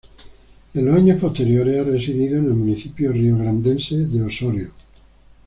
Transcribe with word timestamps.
En 0.73 0.83
los 0.87 0.95
años 0.95 1.21
posteriores, 1.21 1.79
ha 1.79 1.83
residido 1.83 2.39
en 2.39 2.45
el 2.45 2.55
municipio 2.55 3.11
riograndense 3.11 3.95
de 4.07 4.23
Osório. 4.23 4.71